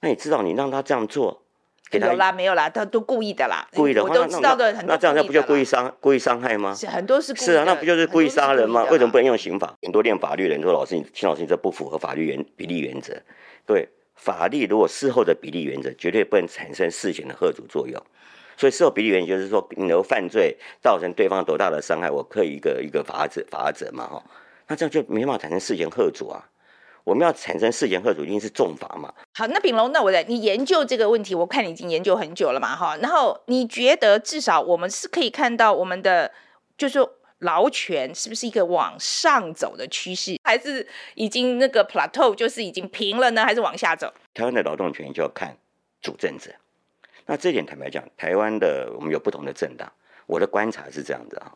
[0.01, 1.43] 那你知道你让他这样做，
[1.91, 4.95] 给他有啦没有啦，他都故意的啦，故意的，我都知道的很多。
[4.95, 6.75] 那这样那不就故意伤故意伤害吗？
[6.75, 8.85] 是很多是故意是啊，那不就是故意杀人吗？
[8.85, 9.77] 为什么不能用刑法？
[9.83, 13.15] 很多练法律的人说，老师你秦老师你这不符合法律原比例原则。
[13.67, 13.87] 对，
[14.19, 18.03] 法律如果事后的比例原则，绝对不能产生事前的吓阻作用。
[18.57, 24.23] 所以事后比例原则就是说，你由犯罪造成对方多大的伤害，我可以一个一个罚则罚则嘛哈。
[24.67, 26.45] 那这样就没办法产生事前吓阻啊！
[27.05, 29.15] 我们要产生事前吓阻，一定是重罚嘛。
[29.35, 32.97] 好，那丙龙，那我来，你研究这个问题，我看你已经研究很久了嘛，哈。
[32.99, 36.31] 然后你觉得至少我们是可以看到我们的，
[36.77, 36.99] 就是
[37.41, 44.13] 劳权是不是一个往上走的趋势，还是已经那个 plateau 就是已经平了呢，还是往下走？
[44.35, 45.57] 台湾的劳动权就要看
[46.01, 46.51] 主政者。
[47.27, 49.93] 那这点坦白讲，台湾的我们有不同的政党，
[50.27, 51.53] 我的观察是这样子啊。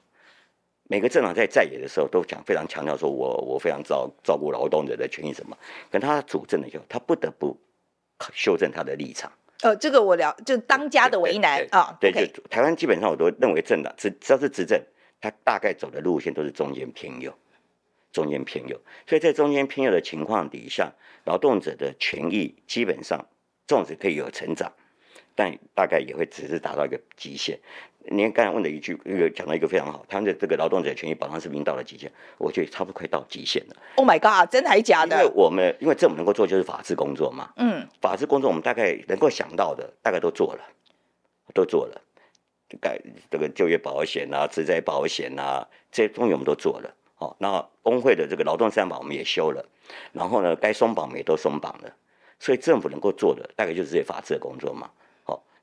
[0.88, 5.57] 每个政党在在野的时候都讲非常强调说我，我我非常照照顾劳动者的权益什么，
[5.90, 7.59] 可他主政的时候，他不得不
[8.35, 9.33] 修正他的立场。
[9.62, 11.97] 呃，这个我了，就当家的为难啊。
[11.99, 14.79] 对，就台湾基本上我都认为政党只只要是执政，
[15.23, 17.33] 他大概走的路线都是中间偏右，
[18.13, 18.79] 中间偏右。
[19.07, 20.93] 所以在中间偏右的情况底下，
[21.25, 23.27] 劳动者的权益基本上
[23.67, 24.71] 纵使可以有成长，
[25.35, 27.59] 但大概也会只是达到一个极限。
[28.07, 32.11] 您刚才问的一句，一个讲到一个非常好，他们的这个劳动者权益保障是不是已经到了极限？
[32.37, 33.77] 我觉得差不多快到极限了。
[33.95, 35.17] Oh my god，真的还是假的？
[35.17, 40.65] 因为我们因为政府能够做就是法制工作嘛，嗯，法制工作我们大概能够想到的大概都做了，
[41.55, 42.03] 都做了，
[42.81, 46.95] 改这个就业保险啊、职灾保险啊这些东西我们都做了。
[47.15, 49.65] 好，那工会的这个劳动三保我们也修了，
[50.13, 51.93] 然后呢，该松绑我们也都松绑了，
[52.39, 54.91] 所以政府能够做的大概就是这些法制的工作嘛。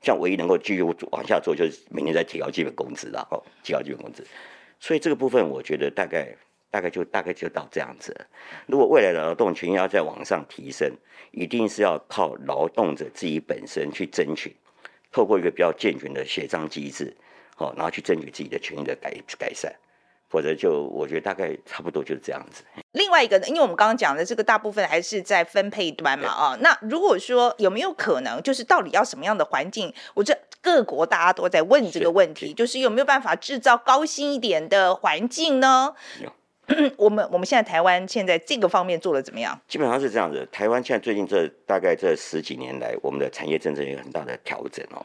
[0.02, 4.26] 像唯一能够继续往下做，就是每年在提高基本工资了，哦，提高基本工资。
[4.78, 6.34] 所以这个部分，我觉得大概
[6.70, 8.16] 大概就大概就到这样子。
[8.64, 10.90] 如果未来的劳动权益要再往上提升，
[11.32, 14.56] 一定是要靠劳动者自己本身去争取，
[15.12, 17.16] 透过一个比较健全的协商机制，
[17.56, 19.74] 好，然后去争取自己的权益的改改善。
[20.28, 22.62] 否则就我觉得大概差不多就是这样子。
[22.92, 29.92] 另外一个呢，因为我们刚刚讲的这个大部分还是在分配端嘛，啊对，那如果说有没有可能，就是到底要什么样的环境？
[30.14, 35.94] 我这各国大家都在问这个问题，是就是有没有办法制造高薪一点的环境呢？
[36.96, 39.58] 我们我们现在台湾现在这个方面做的怎么样？
[39.66, 40.46] 基本上是这样子。
[40.52, 45.04] 台湾现在最近这大概这十几年来，我们的产业政策有很大的调整哦。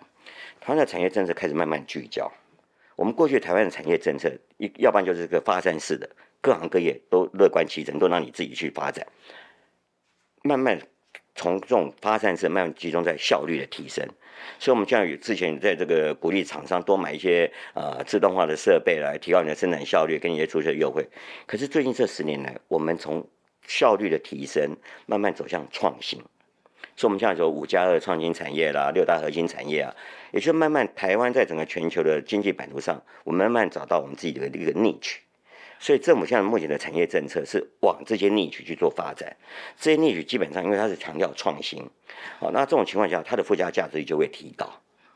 [0.62, 2.32] 台湾的产业政策开始慢慢聚焦。
[2.96, 6.10] 我们过去台湾的产业政策，一要不然就是个发展式的，
[6.42, 9.06] 各行各业都乐观其成，都让你自己去发展。
[10.44, 10.80] 慢慢
[11.36, 14.08] 从这种发散式慢慢集中在效率的提升，
[14.58, 21.08] 所以我们现在有之前在这个鼓励厂商多买一些呃自动化的设备来提高你的生产效率，跟一些促销优惠。
[21.46, 23.28] 可是最近这十年来，我们从
[23.68, 26.20] 效率的提升慢慢走向创新。
[26.98, 29.94] 所以，我们现在说五加二创新产业啦，六大核心产业啊，
[30.32, 35.18] 也就慢慢台湾在整个全球的经济版图上，我们慢慢找到我们自己的一个 niche。
[35.80, 39.36] 所以，政府现在目前的产业政策是往这些 niche 去做发展。
[39.78, 41.88] 这些 niche 基本上，因为它是强调创新，
[42.40, 44.68] 好，那这种情况下，它的附加价值就会提高。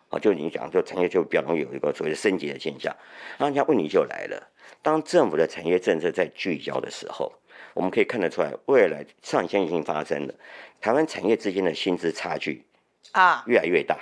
[0.09, 2.95] 啊，就你讲，就产业就比较容易有一个所谓的升级的现象。
[3.37, 4.49] 那人家问题就来了，
[4.81, 7.31] 当政府的产业政策在聚焦的时候。
[7.75, 10.33] 我们可以看得出来，未来上线已经发生了，
[10.81, 12.65] 台湾产业之间的薪资差距
[13.11, 13.95] 啊越来越大，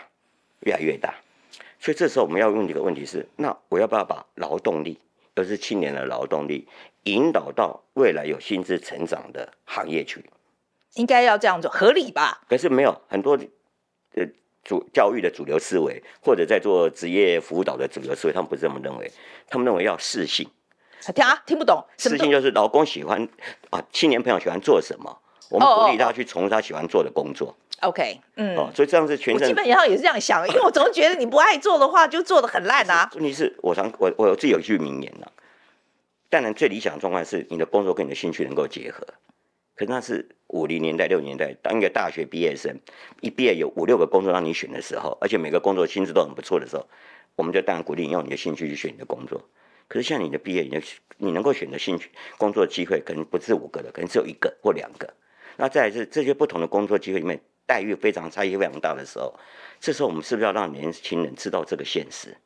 [0.62, 1.14] 越来越大。
[1.80, 4.98] 所以这时候我们要问一个问题是：那我要不要把劳动力，
[5.38, 6.68] 尤其是青年的劳动力，
[7.04, 10.28] 引导到未来有薪资成长的行业去？
[10.96, 12.42] 应该要这样做，合理吧？
[12.50, 13.38] 可是没有很多
[14.16, 14.26] 呃
[14.64, 19.12] 主教育的主流思维，或者在做职业辅导的主流思维，他们不是这么认为，
[19.48, 20.50] 他们认为要适性。
[21.14, 21.86] 听啊，听不懂。
[22.00, 23.30] 适性就是老公喜欢
[23.70, 27.56] 啊，青年朋友喜欢做什么，我们鼓励他去从事他喜欢做的工作。
[27.82, 29.34] OK，嗯，哦，所以这样是全。
[29.36, 33.10] 我基本上也是这样想，因为我总觉得你不爱做的话，就做的很烂啊。
[33.14, 35.28] 问题是我常我我自己有一句名言呐，
[36.30, 39.06] 当然最理想的状况是你的工作跟你的兴趣能够结合。
[39.76, 42.80] 可是那是五零年代、六零年代，当一个大学毕业生
[43.22, 46.88] 一毕业有五六个工作让你选的时候，而且每个工作薪资都很不错的时候，
[47.36, 49.40] 我们就当然鼓励你用你的兴趣去选你的工作。
[49.88, 50.82] 可是像你的毕业，你的
[51.18, 55.14] 你能够选择兴趣工作机会，可能不是五个的，可能只有一个或两个。
[55.58, 59.34] 那再来是这些不同的工作机会里面待遇非常差异非常大的时候，
[59.80, 62.38] 这时候我们是不是要让年轻人知道这个现实？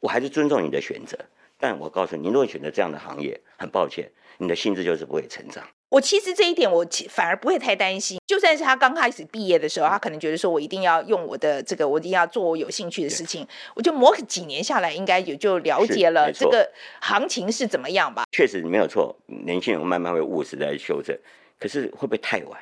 [0.00, 1.18] 我还是尊重你的选择，
[1.58, 5.62] 但我告诉你，你如果选择这样的行业，很抱歉，你的薪资就是不会成长。
[5.90, 18.22] 我其实这一点我反而不会太担心，就算是他刚开始毕业的时候，他可能觉得说我一定要用我的这个，我一定要做我有兴趣的事情，我就磨几年下来，应该也就了解了这个行情是怎么样吧。
[18.30, 21.18] 确实没有错，年轻人慢慢会务实在修正，
[21.60, 22.60] 可是会不会太晚？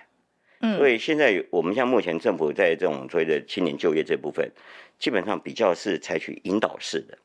[0.60, 4.50] 嗯，所以现在我们像目前政府在这种所谓的青年就业这部分，
[4.98, 7.16] 基本上比较是采取引导式的，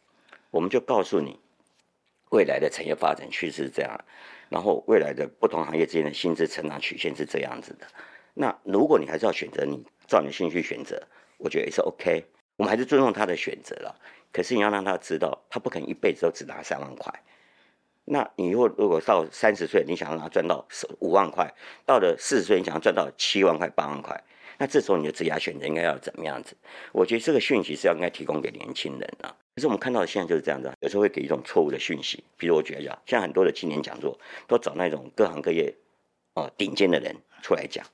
[0.51, 1.39] 我们就告诉你
[2.29, 3.99] 未来的产业发展趋势是这样。
[4.49, 7.87] 然后未来的不同行业之间的薪资成长曲线是这样子的。
[8.35, 11.01] 那如果你还是要选择你照你的兴趣选择，
[11.37, 12.23] 我觉得也是 OK。
[12.55, 13.99] 我们还是尊重他的选择了。
[14.31, 17.11] 可是你要让他知道，他不可能一辈子都只拿三万块。
[18.05, 20.67] 那你如果如果到三十岁，你想让他赚到
[20.99, 21.47] 五万块；
[21.85, 24.21] 到了四十岁，你想要赚到七万块、八万块，
[24.57, 26.55] 那这时候你的职业选择应该要怎么样子？
[26.91, 29.33] 我觉得这个讯息是要应该提供给年轻人啊。
[29.55, 32.23] 可是我们看到的现在就是这样子，有时候会给一种错误的讯息。
[32.37, 35.73] 比如我觉得，讲，像很多的青年讲座都找那种各行各业
[36.33, 37.85] 啊顶尖的人出来讲，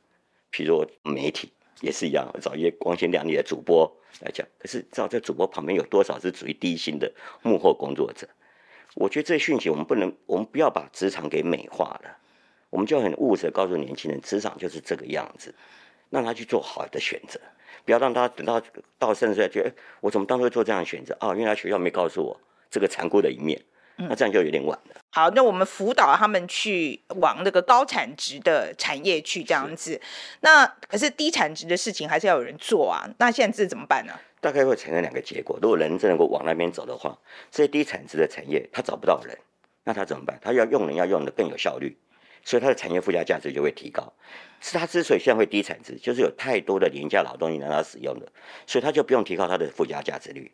[0.49, 3.91] 比如媒体也是一样，找一些光鲜亮丽的主播
[4.21, 4.47] 来讲。
[4.57, 7.11] 可是知道这主播旁边有多少是属于低薪的
[7.43, 8.27] 幕后工作者？
[8.95, 12.17] 我觉得这讯息我们不能，我们不要把职场给美化了，
[12.69, 15.53] 我们就很务实告诉年轻人，职场就是这个样子，
[16.09, 17.39] 让他去做好的选择。
[17.85, 18.61] 不要让他等到
[18.97, 21.35] 到三十岁觉得，我怎么当初做这样的选择啊？
[21.35, 23.59] 因为学校没告诉我这个残酷的一面，
[24.07, 24.95] 那这样就有点晚了。
[24.95, 29.99] 嗯、好，那我们辅导他们去往那个高产值的产业去这样子。
[30.41, 33.09] 那可是低产值的事情还是要有人做啊。
[33.17, 34.13] 那现在这怎么办呢？
[34.39, 35.59] 大概会产生两个结果。
[35.61, 37.17] 如果人真能够往那边走的话，
[37.51, 39.37] 这些低产值的产业他找不到人，
[39.83, 40.39] 那他怎么办？
[40.41, 41.97] 他要用人要用的更有效率。
[42.41, 44.13] 所以它的产业附加价值就会提高，
[44.61, 48.31] 是它之所以现在会低产值，就是有太多的廉价劳动力让它使用的，
[48.65, 50.49] 所以它就不用提高它的附加价值率，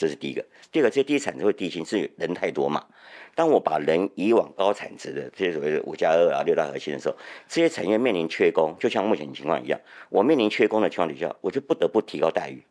[0.00, 0.42] 这是第一个。
[0.72, 2.86] 第二个，这些低产值会低薪，是人太多嘛？
[3.34, 7.14] 当我把人移往高产值的这些所谓的五加二啊、六大核心的时候，
[7.46, 12.62] 这些产业面临缺工，就像目前情况一样，我面临缺工的情况底下，我就不得不提高待遇。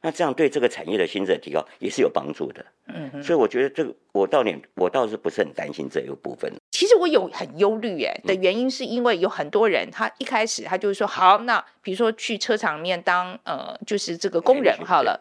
[0.00, 6.52] 那这样对这个产业的薪资的提高也是有帮助的，嗯哼，所以我觉得这个我倒点我倒是不是很担心这一个部分。
[6.72, 15.18] 其实我有很忧虑哎的原因，是因为有很多人他一开始他就是说好，那比如说去车厂里面当呃就是这个工人好了，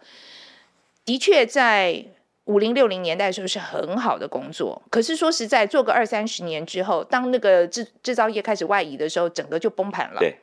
[1.06, 2.06] 的确在
[2.46, 10.20] 五零六零年代的时候是很好的工作，可是说实在做个二三十年之后，当那个制制造业开始外移的时候，整个就崩盘了。
[10.20, 10.36] 对。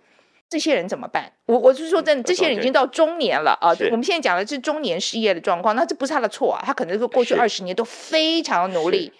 [0.48, 1.32] 这些人怎么办？
[1.46, 3.70] 我我是说真的，这些人已经到中年了啊！
[3.92, 9.12] 我们现在讲的是中年失业的状况，那这不是他的错啊，他可能是过去二十年都非常努力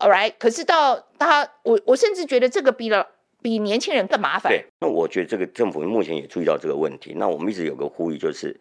[0.00, 0.34] ，All right。
[0.38, 3.06] 可是到他，我我甚至觉得这个比了
[3.40, 4.52] 比年轻人更麻烦。
[4.52, 7.14] 对，那我觉得这个政府目前也注意到这个问题。
[7.16, 8.60] 那我们一直有个呼吁，就是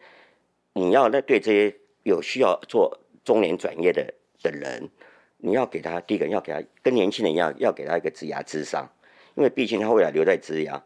[0.76, 1.76] 你要在对这些
[2.10, 4.90] 有需要做中年转业的的人，
[5.38, 8.92] 你要给他第一个要给他跟年轻人一样，要给他一个职涯智商，
[9.36, 10.82] 因为毕竟他未来留在职涯。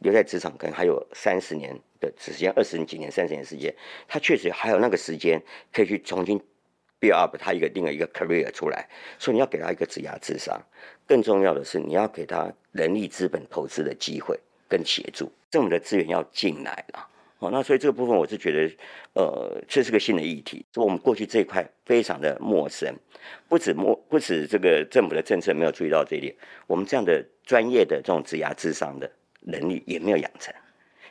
[0.00, 3.74] 留在职场可能还有三十年的时间，二十几年、三十年时间，
[4.06, 6.38] 他确实还有那个时间可以去重新
[7.00, 8.86] build up 他一个另外一个 career 出来。
[9.18, 10.60] 所以你要给他一个职涯智商，
[11.06, 14.38] 更重要的是你要给他人力资本投资的机会
[14.68, 17.08] 跟协助，政府的资源要进来了。
[17.38, 18.70] 哦，那所以这个部分我是觉得，
[19.14, 22.94] 呃，这是个新的议题，就我们过去这一块非常的陌生，
[23.48, 26.34] 不止陌不止这个政府的政策没有注意到这一点，
[26.66, 29.10] 我们这样的专业的这种职涯智商的。
[29.40, 30.52] 能力也没有养成，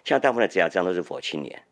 [0.04, 1.64] 像大部分的职涯这样都是佛青年，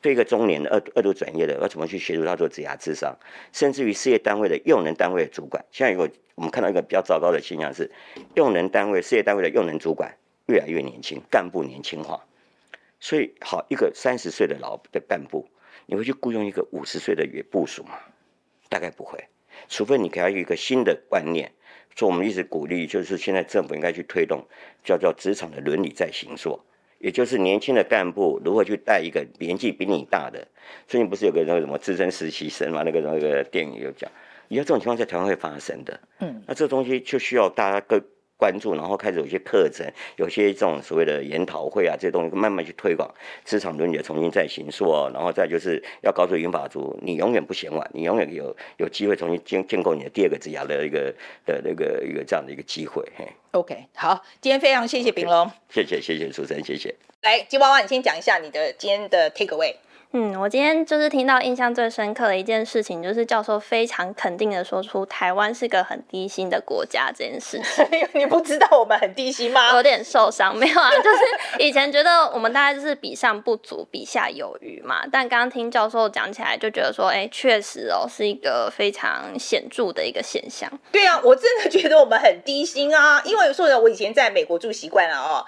[0.00, 3.14] 对一个中年的二二度转业的，要怎么去协助他做职涯智商，
[3.52, 7.90] 甚至于事业单位的用人单位的主管，现在有个我们看到一个比较糟糕的现象是，
[8.36, 12.24] 用人单位事业单位的用人主管越来越年轻，干部年轻化，
[13.00, 15.48] 所以好一个三十岁的老的干部，
[15.86, 17.98] 你会去雇佣一个五十岁的员部署吗？
[18.68, 19.22] 大概不会，
[19.68, 21.52] 除非你给他一个新的观念。
[21.94, 24.44] 所以，我们一直鼓励，就是现在政府应该去推动，
[24.82, 26.64] 叫做职场的伦理在行说，
[26.98, 30.48] 也就是年轻的干部如何去带一个年纪比你大的。
[30.88, 32.82] 最近不是有个那个什么资深实习生嘛？
[32.82, 34.10] 那个那个电影有讲，
[34.48, 36.00] 你要这种情况在台湾会发生的。
[36.18, 38.02] 嗯，那这东西就需要大家各。
[38.44, 43.10] 关注，然后开始有些课程，有些这种所谓的研讨会啊，这些东西慢慢去推广
[43.42, 51.14] 职场伦理的重新再行塑哦，然后再就是要告诉银发族，你永远不嫌晚，你永远有有机会重新建建构你的第二个职涯的一个
[51.46, 53.02] 的那个一个这样的一个机会。
[53.16, 56.94] 嘿，OK，好，今天非常谢谢炳龙，okay, 谢谢谢谢主持人，谢谢。
[57.22, 59.76] 来，吉娃娃，你先讲一下你的今天的 take away。
[60.16, 67.84] 嗯，我今天就是听到印象最深刻的一件事情，就是教授非常肯定的说出台湾是个很低薪的国家这件事情。
[68.14, 69.74] 你不知道我们很低薪吗？
[69.74, 71.18] 有点受伤，没有啊，就是
[71.58, 75.04] 以前觉得我们大概就是比上不足，比下有余嘛。
[75.10, 80.70] 但刚刚听教授讲起来，就觉得说，哎、欸，确实哦，是一个非常显著的一个现象。
[80.92, 85.44] 对啊，我真的觉得我们很低薪啊，因为说呢，我以前在美国住习惯了哦。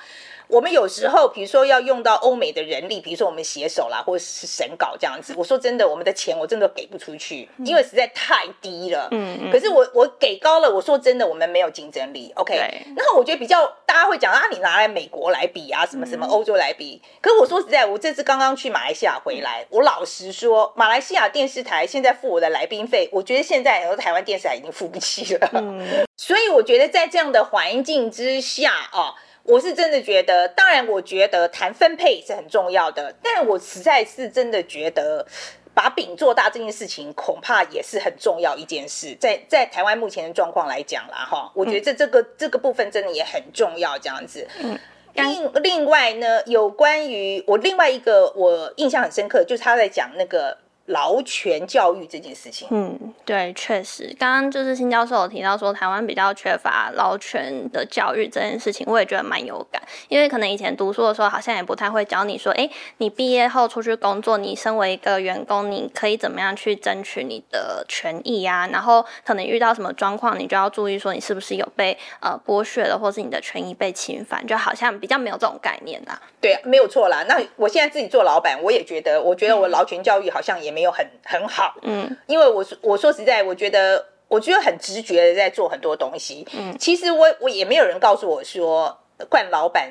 [0.49, 5.35] 我们有时候，比如说要用到欧美的人力，比如说我们写手啦，或者是审稿这样子。
[5.37, 9.09] 我说真的，我们的钱我真的给不出去，因为实在太低了。
[9.11, 9.51] 嗯嗯。
[9.51, 12.33] 可是我我给高了，我说真的，我们没有竞争力。
[12.37, 12.57] OK。
[12.97, 17.03] 然后我觉得比较大家会讲啊，你拿来美国来比啊，什么什么欧洲来比。
[17.21, 25.51] 可是我说实在，我这次刚刚去马来西亚回来，我老实说，马来西亚电视台现在付我的来宾费，我觉得现在很多台湾电视台已经付不起了。
[25.55, 26.07] 嗯。
[26.17, 29.15] 所以我觉得在这样的环境之下啊。
[29.47, 35.27] 我是真的觉得，当然，我觉得谈分配是很重要的，但我实在是真的觉得，
[35.73, 39.17] 把饼做大这件事情，恐怕也是很重要一件事。
[39.21, 44.47] 在在台湾目前的状况来讲啦，哈，我觉得这这个这个部分真的也很重要，这样子。
[44.61, 44.79] 嗯。
[45.15, 50.59] 另另外呢，有关于我另外一个我印象很深刻，就是他在讲那个。
[50.87, 68.69] 劳权教育这件事情，嗯，对，确实，刚刚就是新教授有提到说，台湾比较缺乏劳权的教育这件事情，我也觉得蛮有感，因为可能以前读书的时候，好像也不太会教你说，哎，你毕业后出去工作，你身为一个员工，你可以怎么样去争取你的权益呀？
[68.71, 76.17] 然后可能遇到什么状况，你就要注意说，你是不是有被呃剥削了，或是你的权益被侵犯，就好像比较没有这种概念呐。
[76.41, 77.25] 对，没有错啦。
[77.29, 80.76] 那我现在自己做老板，我也觉得，我觉得我劳权教育好像也。
[80.77, 88.99] 没有很很好，嗯，因为我说我说实在，我觉得我觉得很直觉的在做很多东西，嗯，其实我我也没有人告诉我说
[89.31, 89.91] 冠老板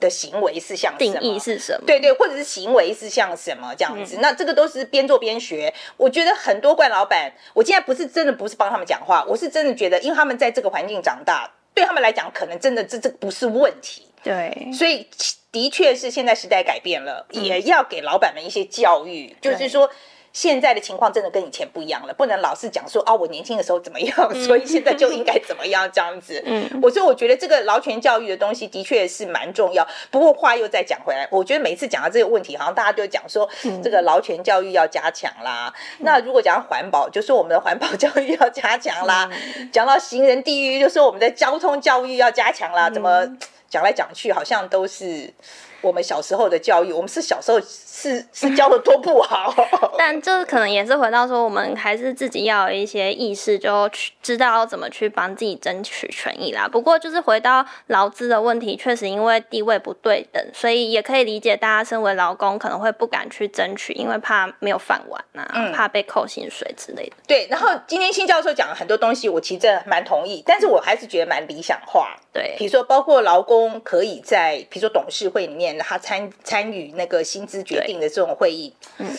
[0.00, 5.72] 的行为是像什么，定义是什么，对对，或者是行为是像什么这样子，嗯，那这个都是边做边学。
[5.98, 15.06] 我觉得很多冠老板，我现在不是真的不是帮他们讲话，我是真的觉得，因为他们在这个环境长大，对他们来讲，可能真的这这不是问题，对，所以
[15.50, 19.90] 的确是现在时代改变了，嗯，也要给老板们一些教育，就是说。
[20.34, 24.14] 现在的情况真的跟以前不一样了，不能老是讲说啊，我年轻的时候怎么样，
[24.44, 26.42] 所以现在就应该怎么样这样子。
[26.44, 29.86] 嗯，我说我觉得这个劳权教育的东西的确是蛮重要。
[30.10, 33.48] 不过话又再讲回来，我觉得每次讲到这个问题，好像大家都讲说
[33.80, 35.72] 这个劳权教育要加强啦。
[36.00, 39.30] 那如果讲到环保，就说我们的环保教育要加强啦。
[39.72, 42.90] 讲到行人地狱，就说我们的交通教育要加强啦。
[42.90, 43.24] 怎么
[43.70, 45.32] 讲来讲去，好像都是。
[45.80, 47.60] 我们小时候的教育，我们是小时候
[47.96, 49.54] 是是教的多不好，
[49.96, 56.66] 但这可能也是回到说，我们还是自己要有一些意识，就去知道怎么去帮自己争取权益啦。
[56.66, 67.16] 不过就是回到劳资的问题，确实因为地位不对等，所以也可以理解大家身为劳工可能会不敢去争取，因为怕没有饭碗呐、啊嗯，怕被扣薪水之类的。
[67.28, 72.16] 对，然后今天新教授讲了很多东西，我其实真的蛮同意，但是我还是觉得蛮理想化。
[72.32, 75.74] 对，比如说包括劳工可以在比如说董事会里面。
[75.86, 79.16] 他参参与那个薪资决定的这种会议，嗯，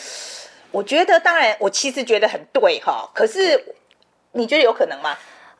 [0.71, 3.09] 我觉得当然，我其实觉得很对哈。
[3.13, 3.75] 可是
[4.33, 5.17] 你觉得有可能吗？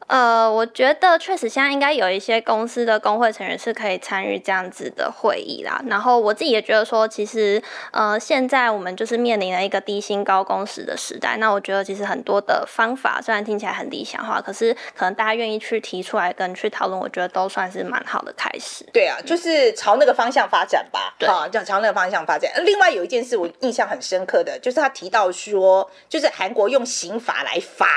[0.07, 5.81] 呃，我觉得确实现在应该有一些公司的工会成员是可以参与这样子的会议啦。
[5.87, 11.37] 然后我自己也觉得说，其实呃，现在我们就是面临了一个低薪高工时的时代。
[11.37, 18.85] 那我觉得其实很多的方法虽然听起来很理想化，可是可能大家愿意去提出来跟去讨论，我觉得都算是蛮好的开始。
[18.93, 21.15] 对啊，就是朝那个方向发展吧。
[21.17, 22.51] 对啊，就朝那个方向发展。
[22.63, 27.87] 另外有一件事我印象很深刻的就是他提到说，就是韩国用刑法来罚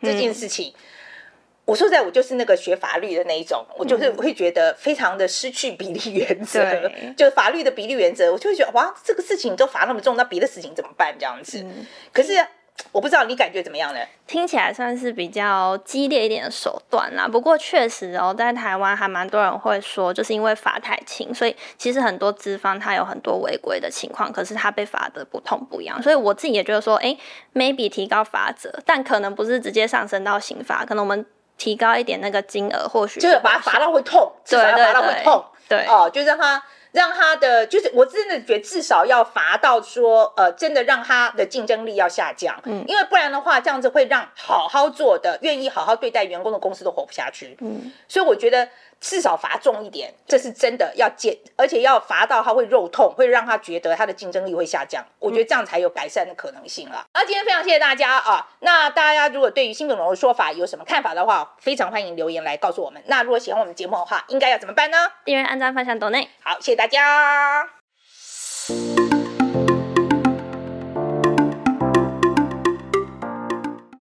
[0.00, 0.68] 这件事情。
[0.68, 0.80] 嗯
[1.66, 6.62] 我说实在，我就是那个学法律的那一种，我就是会觉得非常的失去比例原则，
[7.02, 11.12] 嗯、 就法律的比例原则，我就会觉得哇，这个事情都罚那么重，那别的事情怎么办？
[11.18, 12.34] 这样子，嗯、可是
[12.92, 13.98] 我不知道你感觉怎么样呢？
[14.28, 17.26] 听起来算是比较激烈一点的手段啦。
[17.26, 26.00] 不过确实哦，在台湾还蛮多人会说，就是因为罚太轻，所以其实很多资方他有很多违规的情况，可是他被罚的不痛不痒。
[26.00, 27.18] 所以我自己也觉得说，哎、欸
[27.54, 31.26] ，maybe 提高罚则，但可能不是直接上升到刑罚，可能我们。
[31.58, 48.68] 提高一点那个金额，或许就是把它罚到会痛，至少要罚到会痛，对，哦，就让他让他的就是我真的觉得至少要罚到说，呃，真的让他的竞争力要下降，嗯，因为不然的话，这样子会让好好做的、愿意好好对待员工的公司都活不下去，嗯，所以我觉得。
[49.00, 55.04] 至少罚重一点，这是真的要减，而且要罚到他会肉痛，会让他觉得他的竞争力会下降。
[55.18, 57.04] 我觉得这样才有改善的可能性了。
[57.14, 58.48] 那，今天非常谢谢大家啊！
[58.60, 63.02] 那大家如果对于新本龙的说法有什么看法的话，非常欢迎留言来告诉我们。
[63.06, 64.98] 那如果喜欢我们节目的话，应该要怎么办呢？
[65.24, 66.28] 订阅、按赞、分享、抖内。
[66.42, 67.75] 好，谢谢大家。